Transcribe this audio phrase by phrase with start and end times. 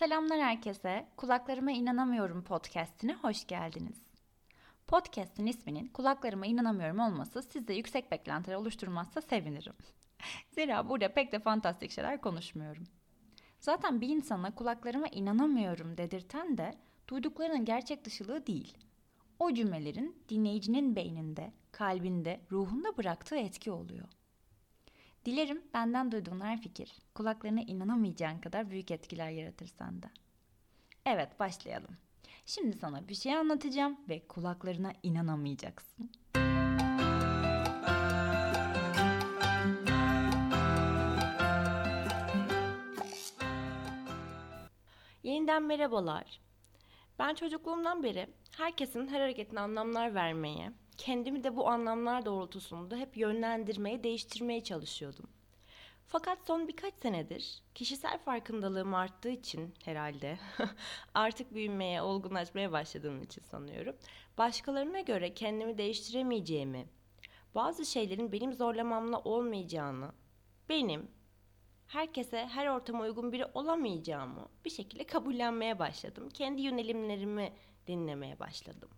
[0.00, 1.06] Selamlar herkese.
[1.16, 3.98] Kulaklarıma inanamıyorum podcast'ine hoş geldiniz.
[4.86, 9.72] Podcast'in isminin kulaklarıma inanamıyorum olması sizde yüksek beklentiler oluşturmazsa sevinirim.
[10.50, 12.84] Zira burada pek de fantastik şeyler konuşmuyorum.
[13.58, 16.74] Zaten bir insana kulaklarıma inanamıyorum dedirten de
[17.08, 18.78] duyduklarının gerçek dışılığı değil.
[19.38, 24.08] O cümlelerin dinleyicinin beyninde, kalbinde, ruhunda bıraktığı etki oluyor.
[25.24, 30.06] Dilerim benden duyduğun her fikir kulaklarına inanamayacağın kadar büyük etkiler yaratır sende.
[31.06, 31.96] Evet başlayalım.
[32.46, 36.10] Şimdi sana bir şey anlatacağım ve kulaklarına inanamayacaksın.
[45.22, 46.40] Yeniden merhabalar.
[47.18, 48.26] Ben çocukluğumdan beri
[48.56, 55.30] herkesin her hareketine anlamlar vermeye, kendimi de bu anlamlar doğrultusunda hep yönlendirmeye, değiştirmeye çalışıyordum.
[56.06, 60.38] Fakat son birkaç senedir kişisel farkındalığım arttığı için herhalde
[61.14, 63.96] artık büyümeye, olgunlaşmaya başladığım için sanıyorum.
[64.38, 66.86] Başkalarına göre kendimi değiştiremeyeceğimi,
[67.54, 70.12] bazı şeylerin benim zorlamamla olmayacağını,
[70.68, 71.10] benim
[71.86, 76.28] herkese her ortama uygun biri olamayacağımı bir şekilde kabullenmeye başladım.
[76.34, 77.52] Kendi yönelimlerimi
[77.86, 78.90] dinlemeye başladım.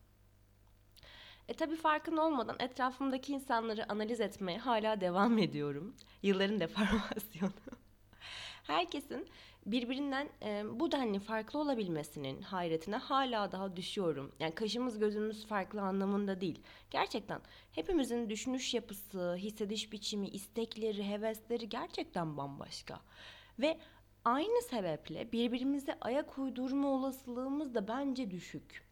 [1.49, 5.95] E tabi farkında olmadan etrafımdaki insanları analiz etmeye hala devam ediyorum.
[6.23, 7.53] Yılların deformasyonu.
[8.63, 9.29] Herkesin
[9.67, 14.33] birbirinden e, bu denli farklı olabilmesinin hayretine hala daha düşüyorum.
[14.41, 16.61] Yani kaşımız gözümüz farklı anlamında değil.
[16.91, 17.41] Gerçekten
[17.73, 23.01] hepimizin düşünüş yapısı, hissediş biçimi, istekleri, hevesleri gerçekten bambaşka.
[23.59, 23.79] Ve
[24.25, 28.92] aynı sebeple birbirimize ayak uydurma olasılığımız da bence düşük.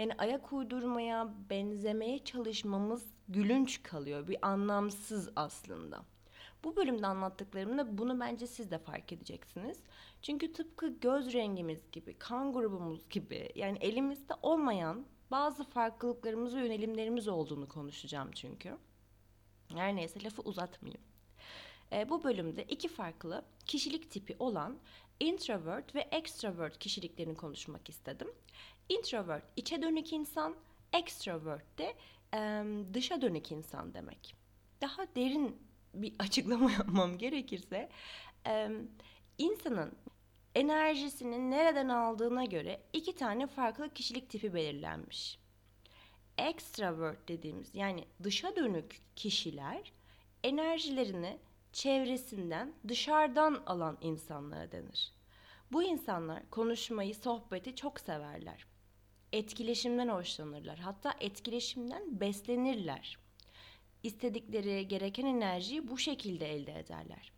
[0.00, 4.28] Yani ayak uydurmaya, benzemeye çalışmamız gülünç kalıyor.
[4.28, 6.04] Bir anlamsız aslında.
[6.64, 9.78] Bu bölümde anlattıklarımda bunu bence siz de fark edeceksiniz.
[10.22, 17.28] Çünkü tıpkı göz rengimiz gibi, kan grubumuz gibi yani elimizde olmayan bazı farklılıklarımız ve yönelimlerimiz
[17.28, 18.76] olduğunu konuşacağım çünkü.
[19.68, 21.02] Her neyse lafı uzatmayayım.
[21.92, 24.78] E, bu bölümde iki farklı kişilik tipi olan
[25.20, 28.28] introvert ve extrovert kişiliklerini konuşmak istedim.
[28.90, 30.56] Introvert içe dönük insan,
[30.92, 31.94] extrovert de
[32.34, 32.64] e,
[32.94, 34.36] dışa dönük insan demek.
[34.80, 35.56] Daha derin
[35.94, 37.88] bir açıklama yapmam gerekirse
[38.46, 38.70] e,
[39.38, 39.92] insanın
[40.54, 45.38] enerjisini nereden aldığına göre iki tane farklı kişilik tipi belirlenmiş.
[46.38, 49.92] Extrovert dediğimiz yani dışa dönük kişiler
[50.44, 51.38] enerjilerini
[51.72, 55.12] çevresinden, dışarıdan alan insanlara denir.
[55.72, 58.69] Bu insanlar konuşmayı, sohbeti çok severler.
[59.32, 60.78] Etkileşimden hoşlanırlar.
[60.78, 63.18] Hatta etkileşimden beslenirler.
[64.02, 67.32] İstedikleri gereken enerjiyi bu şekilde elde ederler.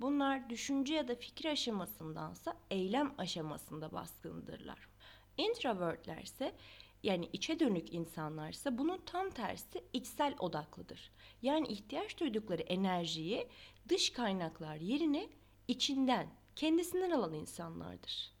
[0.00, 4.88] Bunlar düşünce ya da fikir aşamasındansa eylem aşamasında baskındırlar.
[5.36, 6.54] Introvertler ise
[7.02, 11.12] yani içe dönük insanlarsa bunun tam tersi içsel odaklıdır.
[11.42, 13.48] Yani ihtiyaç duydukları enerjiyi
[13.88, 15.28] dış kaynaklar yerine
[15.68, 18.32] içinden, kendisinden alan insanlardır.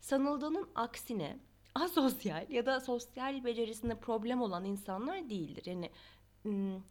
[0.00, 1.38] Sanıldığının aksine
[1.74, 5.66] asosyal ya da sosyal becerisinde problem olan insanlar değildir.
[5.66, 5.90] Yani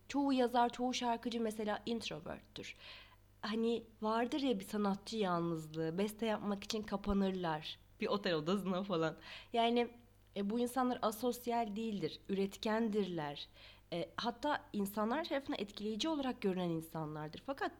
[0.07, 2.75] çoğu yazar, çoğu şarkıcı mesela introverttür.
[3.41, 9.15] Hani vardır ya bir sanatçı yalnızlığı, beste yapmak için kapanırlar bir otel odasına falan.
[9.53, 9.87] Yani
[10.35, 13.47] e, bu insanlar asosyal değildir, üretkendirler.
[13.93, 17.43] E, hatta insanlar tarafından etkileyici olarak görünen insanlardır.
[17.45, 17.71] Fakat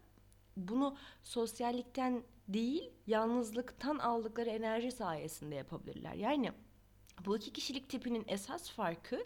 [0.57, 6.13] bunu sosyallikten değil, yalnızlıktan aldıkları enerji sayesinde yapabilirler.
[6.13, 6.51] Yani
[7.25, 9.25] bu iki kişilik tipinin esas farkı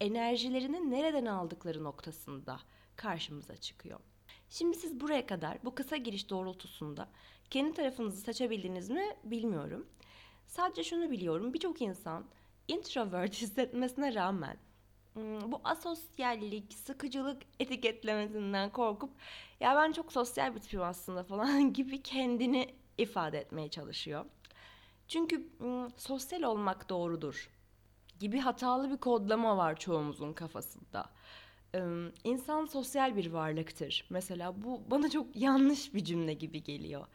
[0.00, 2.60] enerjilerini nereden aldıkları noktasında
[2.96, 4.00] karşımıza çıkıyor.
[4.50, 7.08] Şimdi siz buraya kadar bu kısa giriş doğrultusunda
[7.50, 9.86] kendi tarafınızı seçebildiniz mi bilmiyorum.
[10.46, 12.24] Sadece şunu biliyorum birçok insan
[12.68, 14.56] introvert hissetmesine rağmen
[15.12, 19.10] hmm, bu asosyallik, sıkıcılık etiketlemesinden korkup
[19.60, 24.24] ya ben çok sosyal bir tipim aslında falan gibi kendini ifade etmeye çalışıyor.
[25.08, 25.48] Çünkü
[25.96, 27.50] sosyal olmak doğrudur
[28.20, 31.10] gibi hatalı bir kodlama var çoğumuzun kafasında.
[32.24, 34.06] İnsan sosyal bir varlıktır.
[34.10, 37.06] Mesela bu bana çok yanlış bir cümle gibi geliyor.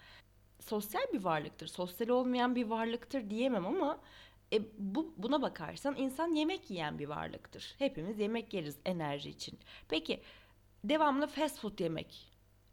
[0.59, 3.99] Sosyal bir varlıktır, sosyal olmayan bir varlıktır diyemem ama
[4.53, 7.75] e, bu buna bakarsan insan yemek yiyen bir varlıktır.
[7.77, 9.59] Hepimiz yemek yeriz enerji için.
[9.89, 10.21] Peki
[10.83, 12.30] devamlı fast food yemek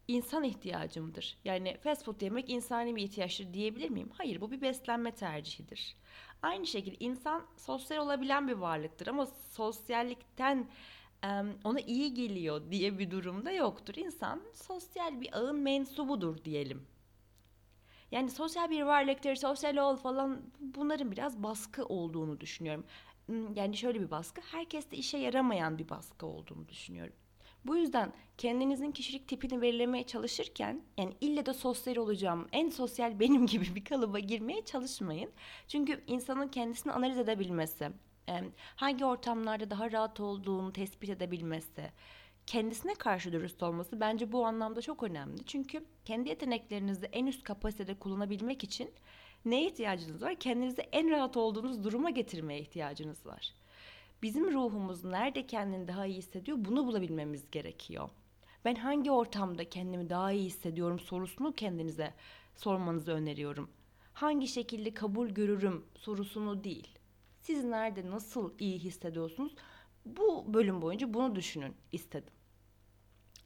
[0.09, 1.39] insan ihtiyacımdır.
[1.45, 4.11] Yani fast food yemek insani bir ihtiyaçtır diyebilir miyim?
[4.19, 5.97] Hayır bu bir beslenme tercihidir.
[6.43, 10.69] Aynı şekilde insan sosyal olabilen bir varlıktır ama sosyallikten
[11.65, 13.95] ona iyi geliyor diye bir durumda yoktur.
[13.97, 16.87] İnsan sosyal bir ağın mensubudur diyelim.
[18.11, 22.85] Yani sosyal bir varlıktır, sosyal ol falan bunların biraz baskı olduğunu düşünüyorum.
[23.27, 27.15] Hmm, yani şöyle bir baskı, herkeste işe yaramayan bir baskı olduğunu düşünüyorum.
[27.69, 33.47] Bu yüzden kendinizin kişilik tipini belirlemeye çalışırken yani ille de sosyal olacağım, en sosyal benim
[33.47, 35.31] gibi bir kalıba girmeye çalışmayın.
[35.69, 37.91] Çünkü insanın kendisini analiz edebilmesi,
[38.77, 41.91] hangi ortamlarda daha rahat olduğunu tespit edebilmesi,
[42.47, 45.45] kendisine karşı dürüst olması bence bu anlamda çok önemli.
[45.45, 48.91] Çünkü kendi yeteneklerinizi en üst kapasitede kullanabilmek için
[49.45, 50.35] neye ihtiyacınız var?
[50.35, 53.55] Kendinizi en rahat olduğunuz duruma getirmeye ihtiyacınız var.
[54.23, 58.09] Bizim ruhumuz nerede kendini daha iyi hissediyor bunu bulabilmemiz gerekiyor.
[58.65, 62.15] Ben hangi ortamda kendimi daha iyi hissediyorum sorusunu kendinize
[62.57, 63.71] sormanızı öneriyorum.
[64.13, 66.99] Hangi şekilde kabul görürüm sorusunu değil.
[67.41, 69.55] Siz nerede nasıl iyi hissediyorsunuz?
[70.07, 72.33] Bu bölüm boyunca bunu düşünün istedim.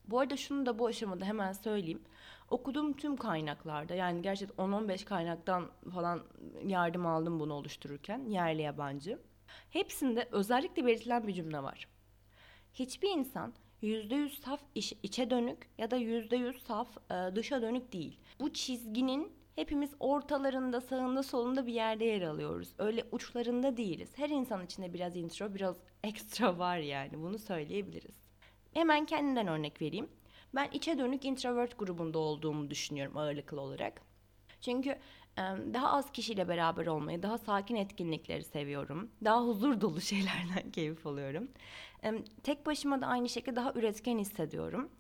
[0.05, 2.03] Bu arada şunu da bu aşamada hemen söyleyeyim.
[2.51, 6.23] Okuduğum tüm kaynaklarda yani gerçekten 10-15 kaynaktan falan
[6.67, 9.19] yardım aldım bunu oluştururken yerli yabancı.
[9.71, 11.89] Hepsinde özellikle belirtilen bir cümle var.
[12.75, 18.19] Hiçbir insan %100 saf iç, içe dönük ya da %100 saf e, dışa dönük değil.
[18.41, 22.69] Bu çizginin hepimiz ortalarında, sağında, solunda bir yerde yer alıyoruz.
[22.79, 24.11] Öyle uçlarında değiliz.
[24.17, 27.23] Her insan içinde biraz intro, biraz ekstra var yani.
[27.23, 28.15] Bunu söyleyebiliriz.
[28.75, 30.09] Hemen kendimden örnek vereyim.
[30.55, 34.03] Ben içe dönük introvert grubunda olduğumu düşünüyorum ağırlıklı olarak.
[34.61, 34.99] Çünkü
[35.75, 39.11] daha az kişiyle beraber olmayı, daha sakin etkinlikleri seviyorum.
[39.25, 41.49] Daha huzur dolu şeylerden keyif alıyorum.
[42.43, 44.91] Tek başıma da aynı şekilde daha üretken hissediyorum.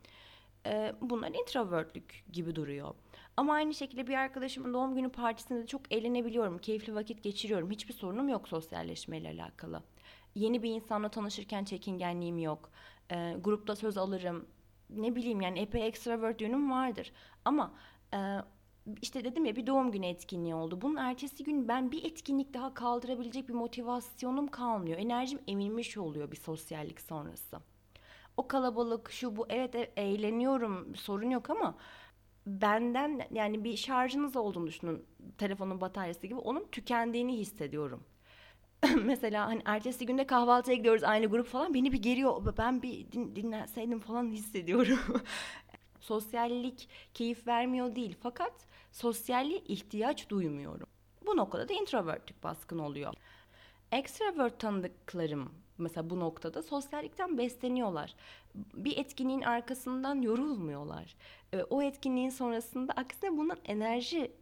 [1.00, 2.94] Bunlar introvertlük gibi duruyor.
[3.36, 6.58] Ama aynı şekilde bir arkadaşımın doğum günü partisinde de çok eğlenebiliyorum.
[6.58, 7.70] Keyifli vakit geçiriyorum.
[7.70, 9.82] Hiçbir sorunum yok sosyalleşmeyle alakalı.
[10.34, 12.70] Yeni bir insanla tanışırken çekingenliğim yok.
[13.40, 14.46] Grupta söz alırım.
[14.90, 17.12] Ne bileyim yani epey extrovert yönüm vardır.
[17.44, 17.74] Ama
[19.02, 20.80] işte dedim ya bir doğum günü etkinliği oldu.
[20.80, 24.98] Bunun ertesi gün ben bir etkinlik daha kaldırabilecek bir motivasyonum kalmıyor.
[24.98, 27.58] Enerjim emilmiş oluyor bir sosyallik sonrası.
[28.36, 31.74] O kalabalık şu bu evet e, eğleniyorum sorun yok ama
[32.46, 35.04] benden yani bir şarjınız olduğunu düşünün
[35.38, 38.04] telefonun bataryası gibi onun tükendiğini hissediyorum.
[39.04, 42.54] Mesela hani ertesi günde kahvaltıya gidiyoruz aynı grup falan beni bir geriyor.
[42.58, 44.98] Ben bir din, dinlenseydim falan hissediyorum.
[46.00, 48.52] Sosyallik keyif vermiyor değil fakat
[48.92, 50.86] sosyalliğe ihtiyaç duymuyorum.
[51.26, 53.14] Bu noktada da introvertlik baskın oluyor.
[53.92, 58.14] Extrovert tanıdıklarım mesela bu noktada sosyallikten besleniyorlar.
[58.54, 61.16] Bir etkinliğin arkasından yorulmuyorlar.
[61.52, 64.32] Ee, o etkinliğin sonrasında aksine bundan enerji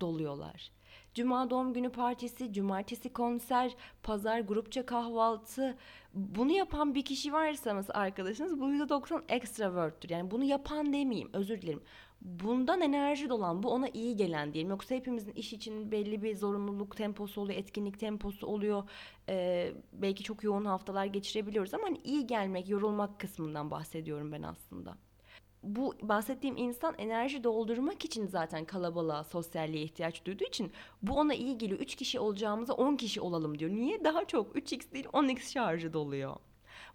[0.00, 0.70] doluyorlar.
[1.14, 5.76] Cuma doğum günü partisi, cumartesi konser, pazar grupça kahvaltı.
[6.14, 10.10] Bunu yapan bir kişi varsa mesela arkadaşınız bu %90 extrovert'tür.
[10.10, 11.82] Yani bunu yapan demeyeyim özür dilerim.
[12.20, 14.70] Bundan enerji dolan, bu ona iyi gelen diyelim.
[14.70, 18.90] Yoksa hepimizin iş için belli bir zorunluluk temposu oluyor, etkinlik temposu oluyor.
[19.28, 24.96] Ee, belki çok yoğun haftalar geçirebiliyoruz ama hani iyi gelmek, yorulmak kısmından bahsediyorum ben aslında
[25.62, 30.72] bu bahsettiğim insan enerji doldurmak için zaten kalabalığa, sosyalliğe ihtiyaç duyduğu için
[31.02, 31.80] bu ona iyi geliyor.
[31.80, 33.70] 3 kişi olacağımıza 10 kişi olalım diyor.
[33.70, 34.04] Niye?
[34.04, 36.36] Daha çok 3x değil 10x şarjı doluyor.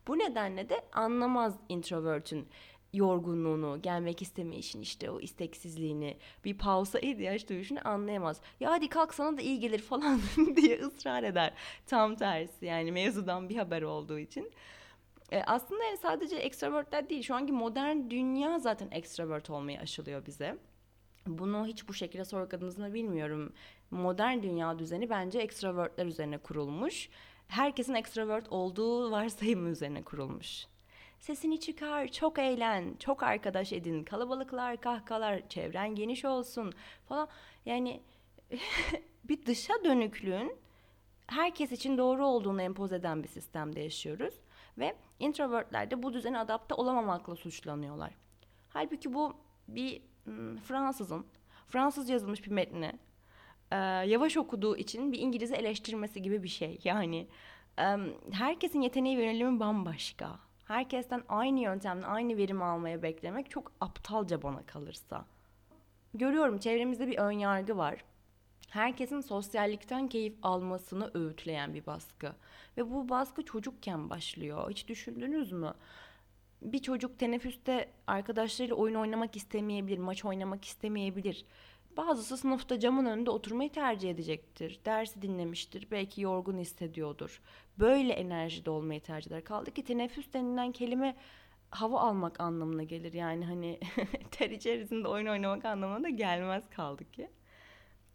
[0.07, 2.47] Bu nedenle de anlamaz introvert'ün
[2.93, 8.41] yorgunluğunu, gelmek istemeyişin işte o isteksizliğini, bir pausa ihtiyaç duyuşunu anlayamaz.
[8.59, 10.19] Ya hadi kalk sana da iyi gelir falan
[10.55, 11.53] diye ısrar eder.
[11.85, 14.51] Tam tersi yani mevzudan bir haber olduğu için.
[15.31, 17.23] E, aslında sadece extrovertler değil.
[17.23, 20.57] Şu anki modern dünya zaten extrovert olmayı aşılıyor bize.
[21.27, 23.53] Bunu hiç bu şekilde sorguladınız bilmiyorum.
[23.91, 27.09] Modern dünya düzeni bence extrovertler üzerine kurulmuş.
[27.47, 30.65] Herkesin extrovert olduğu varsayımı üzerine kurulmuş.
[31.23, 36.73] Sesini çıkar, çok eğlen, çok arkadaş edin, kalabalıklar, kahkahalar, çevren geniş olsun
[37.05, 37.27] falan.
[37.65, 38.01] Yani
[39.23, 40.55] bir dışa dönüklüğün
[41.27, 44.33] herkes için doğru olduğunu empoze eden bir sistemde yaşıyoruz.
[44.77, 48.13] Ve introvertler de bu düzene adapte olamamakla suçlanıyorlar.
[48.69, 49.33] Halbuki bu
[49.67, 51.25] bir hmm, Fransızın
[51.67, 52.91] Fransız yazılmış bir metni
[54.07, 56.79] yavaş okuduğu için bir İngilizce eleştirmesi gibi bir şey.
[56.83, 57.27] Yani
[58.31, 60.39] herkesin yeteneği ve yönelimi bambaşka.
[60.65, 65.25] Herkesten aynı yöntemle aynı verim almaya beklemek çok aptalca bana kalırsa.
[66.13, 68.03] Görüyorum çevremizde bir ön yargı var
[68.73, 72.33] herkesin sosyallikten keyif almasını öğütleyen bir baskı.
[72.77, 74.71] Ve bu baskı çocukken başlıyor.
[74.71, 75.73] Hiç düşündünüz mü?
[76.61, 81.45] Bir çocuk teneffüste arkadaşlarıyla oyun oynamak istemeyebilir, maç oynamak istemeyebilir.
[81.97, 84.79] Bazısı sınıfta camın önünde oturmayı tercih edecektir.
[84.85, 87.41] Dersi dinlemiştir, belki yorgun hissediyordur.
[87.79, 89.43] Böyle enerjide olmayı tercih eder.
[89.43, 91.15] Kaldı ki teneffüs denilen kelime
[91.69, 93.13] hava almak anlamına gelir.
[93.13, 93.79] Yani hani
[94.31, 97.29] ter içerisinde oyun oynamak anlamına da gelmez kaldı ki.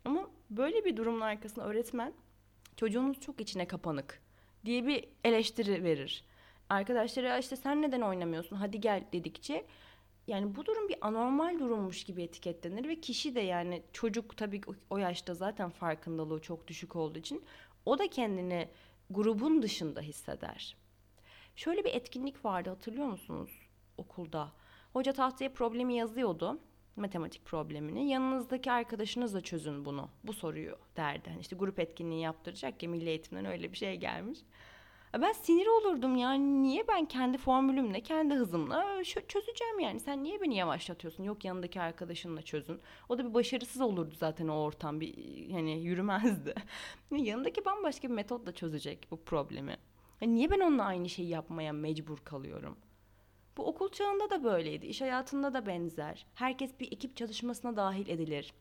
[0.05, 2.13] Ama böyle bir durumun arkasında öğretmen
[2.77, 4.23] çocuğunuz çok içine kapanık
[4.65, 6.25] diye bir eleştiri verir.
[6.69, 9.67] Arkadaşları işte sen neden oynamıyorsun hadi gel dedikçe
[10.29, 14.99] yani bu durum bir anormal durummuş gibi etiketlenir ve kişi de yani çocuk tabii o
[14.99, 17.45] yaşta zaten farkındalığı çok düşük olduğu için
[17.87, 18.69] o da kendini
[19.11, 20.77] grubun dışında hisseder.
[21.57, 23.51] Şöyle bir etkinlik vardı hatırlıyor musunuz
[23.97, 24.53] okulda?
[24.93, 26.59] Hoca tahtaya problemi yazıyordu
[26.99, 28.09] matematik problemini.
[28.09, 30.09] Yanınızdaki arkadaşınızla çözün bunu.
[30.25, 31.31] Bu soruyu derdi.
[31.31, 34.39] Hani işte grup etkinliği yaptıracak ya milli eğitimden öyle bir şey gelmiş.
[35.15, 40.01] Ben sinir olurdum yani niye ben kendi formülümle, kendi hızımla çözeceğim yani.
[40.01, 41.25] Sen niye beni yavaşlatıyorsun?
[41.25, 42.81] Yok yanındaki arkadaşınla çözün.
[43.09, 45.15] O da bir başarısız olurdu zaten o ortam bir
[45.51, 46.55] hani yürümezdi.
[47.11, 49.77] yanındaki bambaşka bir metotla çözecek bu problemi.
[50.21, 52.77] Yani niye ben onunla aynı şeyi yapmaya mecbur kalıyorum?
[53.57, 54.87] Bu okul çağında da böyleydi.
[54.87, 56.27] İş hayatında da benzer.
[56.35, 58.55] Herkes bir ekip çalışmasına dahil edilir.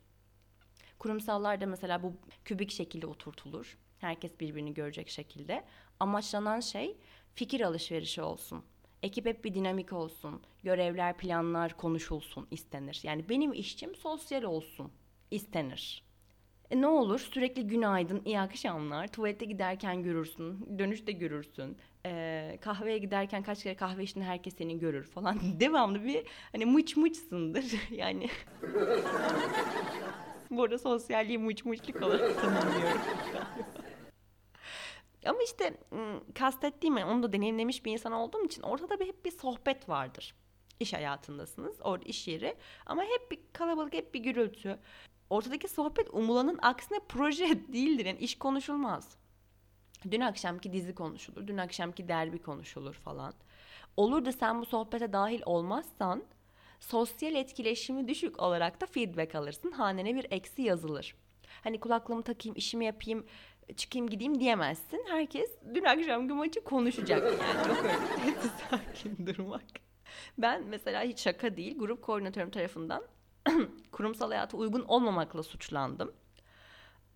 [1.00, 2.13] Kurumsallarda mesela bu
[2.46, 3.77] kübik şekilde oturtulur.
[4.00, 5.63] Herkes birbirini görecek şekilde.
[6.00, 6.98] Amaçlanan şey
[7.36, 8.63] fikir alışverişi olsun.
[9.04, 10.42] Ekip hep bir dinamik olsun.
[10.63, 13.00] Görevler, planlar konuşulsun istenir.
[13.04, 14.92] Yani benim işçim sosyal olsun
[15.32, 16.04] istenir.
[16.72, 23.44] E ne olur sürekli günaydın, iyi akşamlar, tuvalete giderken görürsün, dönüşte görürsün, e, kahveye giderken
[23.44, 25.39] kaç kere kahve içtiğinde herkes seni görür falan.
[25.60, 28.30] Devamlı bir hani mıç mıçsındır yani.
[30.51, 33.01] Bu arada sosyalliği mıç mıçlık olarak tanımlıyorum.
[35.27, 35.77] Ama işte
[36.36, 40.36] kastettiğim yani onu da deneyimlemiş bir insan olduğum için ortada bir hep bir sohbet vardır.
[40.79, 42.55] İş hayatındasınız, orada iş yeri
[42.86, 44.79] ama hep bir kalabalık, hep bir gürültü.
[45.29, 48.05] Ortadaki sohbet umulanın aksine proje değildir.
[48.05, 49.17] Yani iş konuşulmaz.
[50.12, 53.34] Dün akşamki dizi konuşulur, dün akşamki derbi konuşulur falan.
[53.98, 56.24] Olur da sen bu sohbete dahil olmazsan
[56.79, 59.72] sosyal etkileşimi düşük olarak da feedback alırsın.
[59.72, 61.15] Hanene bir eksi yazılır.
[61.63, 63.25] Hani kulaklığımı takayım, işimi yapayım,
[63.75, 65.05] çıkayım gideyim diyemezsin.
[65.07, 67.67] Herkes dün akşamki maçı konuşacak yani.
[67.67, 67.77] Yok
[68.25, 68.36] öyle
[68.69, 69.63] sakin durmak.
[70.38, 73.03] Ben mesela hiç şaka değil grup koordinatörüm tarafından
[73.91, 76.13] kurumsal hayata uygun olmamakla suçlandım.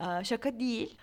[0.01, 0.97] Ee, şaka değil.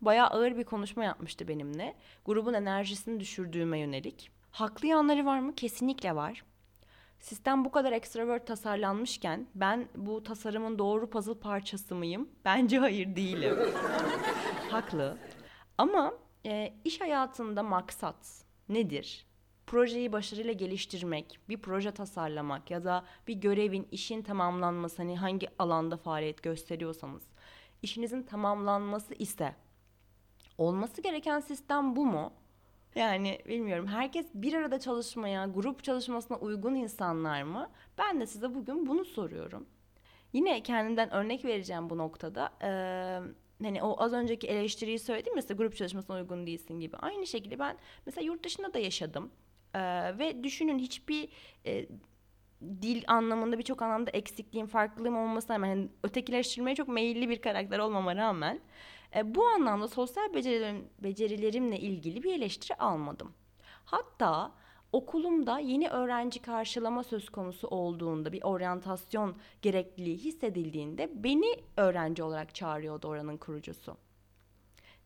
[0.00, 1.96] Bayağı ağır bir konuşma yapmıştı benimle.
[2.24, 4.30] Grubun enerjisini düşürdüğüme yönelik.
[4.50, 5.54] Haklı yanları var mı?
[5.54, 6.44] Kesinlikle var.
[7.20, 12.28] Sistem bu kadar extrovert tasarlanmışken ben bu tasarımın doğru puzzle parçası mıyım?
[12.44, 13.58] Bence hayır değilim.
[14.70, 15.16] Haklı.
[15.78, 16.14] Ama
[16.46, 19.26] e, iş hayatında maksat nedir?
[19.66, 25.96] Projeyi başarıyla geliştirmek, bir proje tasarlamak ya da bir görevin, işin tamamlanması hani hangi alanda
[25.96, 27.22] faaliyet gösteriyorsanız
[27.82, 29.54] işinizin tamamlanması ise
[30.58, 32.32] olması gereken sistem bu mu?
[32.94, 37.70] Yani bilmiyorum herkes bir arada çalışmaya, grup çalışmasına uygun insanlar mı?
[37.98, 39.66] Ben de size bugün bunu soruyorum.
[40.32, 42.50] Yine kendimden örnek vereceğim bu noktada.
[42.62, 43.20] Ee,
[43.62, 46.96] hani o az önceki eleştiriyi söyledim mesela grup çalışmasına uygun değilsin gibi.
[46.96, 47.76] Aynı şekilde ben
[48.06, 49.30] mesela yurt dışında da yaşadım.
[49.74, 49.78] Ee,
[50.18, 51.28] ve düşünün hiçbir
[51.66, 51.86] e,
[52.62, 58.16] dil anlamında birçok anlamda eksikliğim, farklılığım olmasına rağmen yani ötekileştirmeye çok meyilli bir karakter olmama
[58.16, 58.60] rağmen
[59.16, 63.32] e, bu anlamda sosyal becerilerim, becerilerimle ilgili bir eleştiri almadım.
[63.84, 64.52] Hatta
[64.92, 73.08] okulumda yeni öğrenci karşılama söz konusu olduğunda bir oryantasyon gerekliliği hissedildiğinde beni öğrenci olarak çağırıyordu
[73.08, 73.96] oranın kurucusu.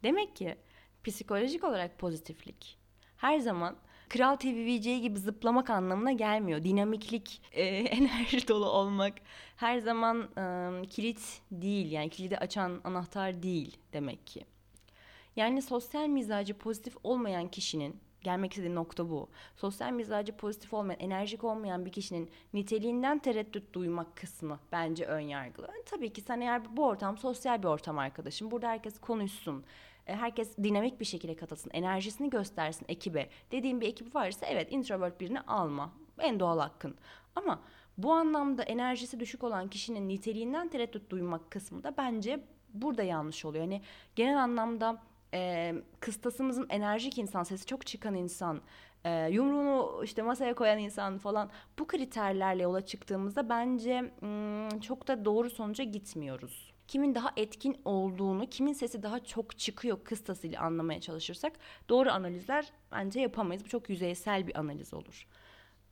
[0.02, 0.56] Demek ki
[1.04, 2.78] psikolojik olarak pozitiflik
[3.16, 3.76] her zaman
[4.08, 6.62] Kral TV VJ gibi zıplamak anlamına gelmiyor.
[6.62, 9.14] Dinamiklik, e, enerji dolu olmak
[9.56, 11.92] her zaman e, kilit değil.
[11.92, 14.44] Yani kilidi açan anahtar değil demek ki.
[15.36, 19.28] Yani sosyal mizacı pozitif olmayan kişinin gelmek istediği nokta bu.
[19.56, 25.68] Sosyal mizacı pozitif olmayan, enerjik olmayan bir kişinin niteliğinden tereddüt duymak kısmı bence ön yargılı.
[25.86, 28.50] Tabii ki sen eğer bu ortam sosyal bir ortam arkadaşım.
[28.50, 29.64] Burada herkes konuşsun
[30.06, 33.28] e, herkes dinamik bir şekilde katılsın, enerjisini göstersin ekibe.
[33.52, 35.92] Dediğim bir ekip varsa evet introvert birini alma.
[36.18, 36.94] En doğal hakkın.
[37.36, 37.60] Ama
[37.98, 42.40] bu anlamda enerjisi düşük olan kişinin niteliğinden tereddüt duymak kısmı da bence
[42.74, 43.64] burada yanlış oluyor.
[43.64, 43.82] Yani
[44.16, 45.02] genel anlamda
[45.34, 48.60] e, kıstasımızın enerjik insan, sesi çok çıkan insan,
[49.04, 54.12] e, yumruğunu işte masaya koyan insan falan bu kriterlerle yola çıktığımızda bence
[54.80, 60.60] çok da doğru sonuca gitmiyoruz kimin daha etkin olduğunu, kimin sesi daha çok çıkıyor kıstasıyla
[60.60, 61.52] anlamaya çalışırsak
[61.88, 63.64] doğru analizler bence yapamayız.
[63.64, 65.26] Bu çok yüzeysel bir analiz olur.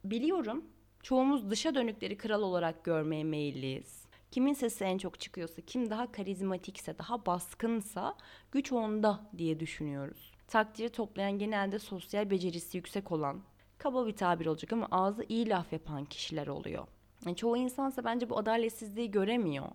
[0.05, 0.65] Biliyorum
[1.03, 4.02] çoğumuz dışa dönükleri kral olarak görmeye meyilliyiz.
[4.33, 8.15] Kimin sesi en çok çıkıyorsa, kim daha karizmatikse, daha baskınsa
[8.53, 10.33] güç onda diye düşünüyoruz.
[10.49, 13.41] Takdiri toplayan genelde sosyal becerisi yüksek olan,
[13.79, 16.87] kaba bir tabir olacak ama ağzı iyi laf yapan kişiler oluyor.
[17.27, 19.69] Yani çoğu insansa bence bu adaletsizliği göremiyor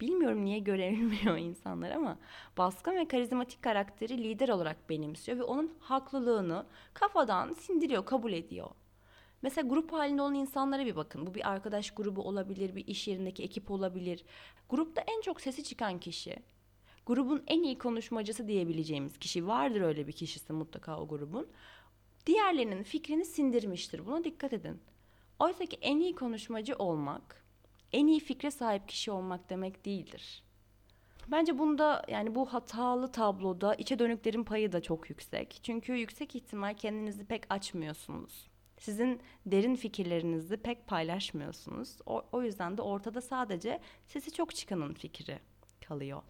[0.00, 2.18] bilmiyorum niye göremiyor insanlar ama
[2.58, 8.70] baskın ve karizmatik karakteri lider olarak benimsiyor ve onun haklılığını kafadan sindiriyor, kabul ediyor.
[9.44, 11.26] Mesela grup halinde olan insanlara bir bakın.
[11.26, 14.24] Bu bir arkadaş grubu olabilir, bir iş yerindeki ekip olabilir.
[14.70, 16.36] Grupta en çok sesi çıkan kişi,
[17.06, 21.48] grubun en iyi konuşmacısı diyebileceğimiz kişi vardır öyle bir kişisi mutlaka o grubun.
[22.26, 24.06] Diğerlerinin fikrini sindirmiştir.
[24.06, 24.80] Buna dikkat edin.
[25.38, 27.44] Oysa ki en iyi konuşmacı olmak,
[27.92, 30.42] en iyi fikre sahip kişi olmak demek değildir.
[31.28, 35.60] Bence bunda yani bu hatalı tabloda içe dönüklerin payı da çok yüksek.
[35.62, 38.53] Çünkü yüksek ihtimal kendinizi pek açmıyorsunuz.
[38.84, 41.96] Sizin derin fikirlerinizi pek paylaşmıyorsunuz.
[42.06, 45.38] O, o yüzden de ortada sadece sesi çok çıkanın fikri
[45.88, 46.22] kalıyor.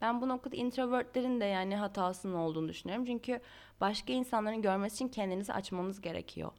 [0.00, 3.04] Ben bu noktada introvertlerin de yani hatasının olduğunu düşünüyorum.
[3.06, 3.40] Çünkü
[3.80, 6.52] başka insanların görmesi için kendinizi açmanız gerekiyor.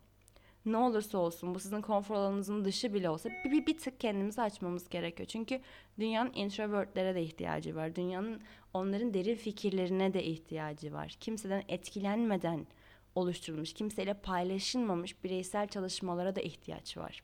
[0.65, 4.41] Ne olursa olsun bu sizin konfor alanınızın dışı bile olsa bir, bir, bir tık kendimizi
[4.41, 5.27] açmamız gerekiyor.
[5.27, 5.61] Çünkü
[5.99, 7.95] dünyanın introvertlere de ihtiyacı var.
[7.95, 8.41] Dünyanın
[8.73, 11.17] onların derin fikirlerine de ihtiyacı var.
[11.19, 12.67] Kimseden etkilenmeden
[13.15, 17.23] oluşturulmuş, kimseyle paylaşılmamış bireysel çalışmalara da ihtiyaç var.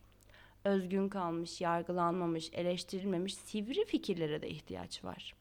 [0.66, 5.36] Özgün kalmış, yargılanmamış, eleştirilmemiş sivri fikirlere de ihtiyaç var.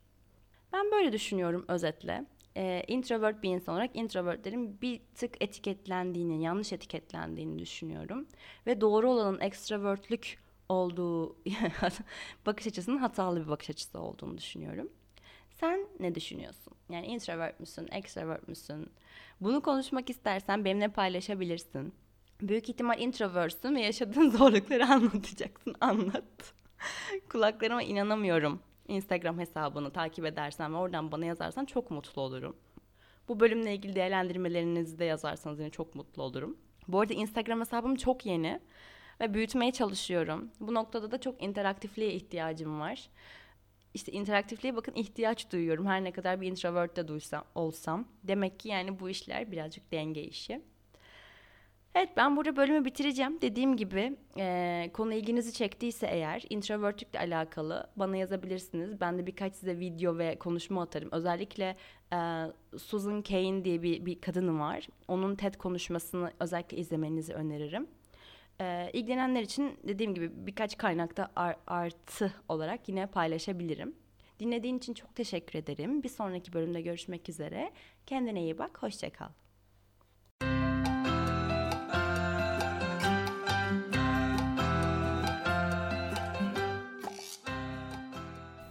[0.72, 2.26] Ben böyle düşünüyorum özetle.
[2.56, 8.26] Ee, introvert bir insan olarak introvertlerin bir tık etiketlendiğini, yanlış etiketlendiğini düşünüyorum.
[8.66, 10.38] Ve doğru olanın extrovertlük
[10.68, 11.36] olduğu
[12.46, 14.90] bakış açısının hatalı bir bakış açısı olduğunu düşünüyorum.
[15.60, 16.72] Sen ne düşünüyorsun?
[16.88, 18.90] Yani introvert müsün, extrovert müsün?
[19.40, 21.94] Bunu konuşmak istersen benimle paylaşabilirsin.
[22.40, 25.74] Büyük ihtimal introvertsin ve yaşadığın zorlukları anlatacaksın.
[25.80, 26.54] Anlat.
[27.30, 28.60] Kulaklarıma inanamıyorum.
[28.88, 32.56] Instagram hesabını takip edersen ve oradan bana yazarsan çok mutlu olurum.
[33.28, 36.56] Bu bölümle ilgili değerlendirmelerinizi de yazarsanız yine çok mutlu olurum.
[36.88, 38.60] Bu arada Instagram hesabım çok yeni
[39.20, 40.50] ve büyütmeye çalışıyorum.
[40.60, 43.08] Bu noktada da çok interaktifliğe ihtiyacım var.
[43.96, 45.86] İşte interaktifliğe bakın ihtiyaç duyuyorum.
[45.86, 48.08] Her ne kadar bir introvert de duysam, olsam.
[48.22, 50.62] Demek ki yani bu işler birazcık denge işi.
[51.94, 53.38] Evet ben burada bölümü bitireceğim.
[53.42, 59.00] Dediğim gibi e, konu ilginizi çektiyse eğer introvertlikle alakalı bana yazabilirsiniz.
[59.00, 61.08] Ben de birkaç size video ve konuşma atarım.
[61.12, 61.76] Özellikle
[62.12, 62.18] e,
[62.78, 64.88] Susan Cain diye bir, bir kadını var.
[65.08, 67.86] Onun TED konuşmasını özellikle izlemenizi öneririm.
[68.60, 73.96] E, ilgilenenler için dediğim gibi birkaç kaynakta ar- artı olarak yine paylaşabilirim.
[74.40, 76.02] Dinlediğin için çok teşekkür ederim.
[76.02, 77.72] Bir sonraki bölümde görüşmek üzere.
[78.06, 79.28] Kendine iyi bak, hoşçakal.